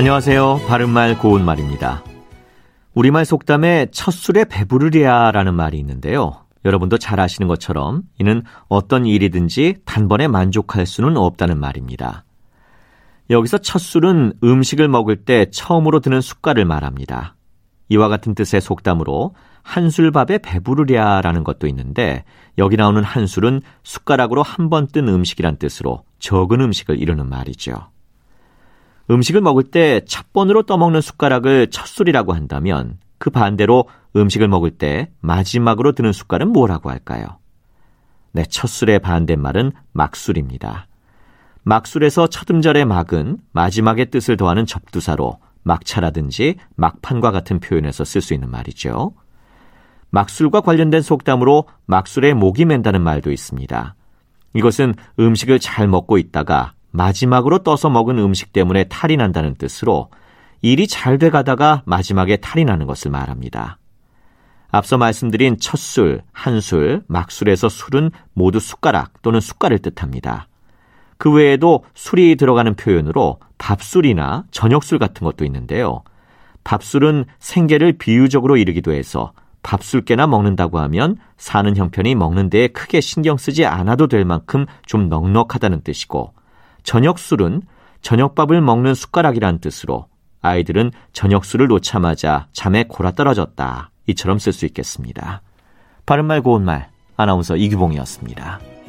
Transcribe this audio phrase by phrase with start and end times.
[0.00, 0.62] 안녕하세요.
[0.66, 2.02] 바른말 고운말입니다.
[2.94, 6.46] 우리말 속담에 첫 술에 배부르랴 라는 말이 있는데요.
[6.64, 12.24] 여러분도 잘 아시는 것처럼 이는 어떤 일이든지 단번에 만족할 수는 없다는 말입니다.
[13.28, 17.36] 여기서 첫 술은 음식을 먹을 때 처음으로 드는 숟갈을 말합니다.
[17.90, 22.24] 이와 같은 뜻의 속담으로 한술밥에 배부르랴 라는 것도 있는데
[22.56, 27.90] 여기 나오는 한술은 숟가락으로 한 번 뜬 음식이란 뜻으로 적은 음식을 이루는 말이죠.
[29.10, 35.10] 음식을 먹을 때 첫 번으로 떠먹는 숟가락을 첫 술이라고 한다면 그 반대로 음식을 먹을 때
[35.20, 37.38] 마지막으로 드는 숟갈은 뭐라고 할까요?
[38.32, 40.86] 네, 첫 술의 반대말은 막술입니다.
[41.62, 48.50] 막술에서 첫 음절의 막은 마지막의 뜻을 더하는 접두사로 막차라든지 막판과 같은 표현에서 쓸 수 있는
[48.50, 49.12] 말이죠.
[50.10, 53.94] 막술과 관련된 속담으로 막술에 목이 맨다는 말도 있습니다.
[54.54, 60.10] 이것은 음식을 잘 먹고 있다가 마지막으로 떠서 먹은 음식 때문에 탈이 난다는 뜻으로
[60.62, 63.78] 일이 잘 돼 가다가 마지막에 탈이 나는 것을 말합니다.
[64.70, 70.48] 앞서 말씀드린 첫술, 한술, 막술에서 술은 모두 숟가락 또는 숟갈을 뜻합니다.
[71.18, 76.02] 그 외에도 술이 들어가는 표현으로 밥술이나 저녁술 같은 것도 있는데요.
[76.64, 79.32] 밥술은 생계를 비유적으로 이르기도 해서
[79.62, 85.82] 밥술깨나 먹는다고 하면 사는 형편이 먹는 데에 크게 신경 쓰지 않아도 될 만큼 좀 넉넉하다는
[85.82, 86.32] 뜻이고
[86.82, 87.62] 저녁술은
[88.02, 90.06] 저녁밥을 먹는 숟가락이란 뜻으로
[90.42, 93.90] 아이들은 저녁술을 놓자마자 잠에 골아 떨어졌다.
[94.06, 95.42] 이처럼 쓸 수 있겠습니다.
[96.06, 98.79] 바른말 고운말 아나운서 이규봉이었습니다.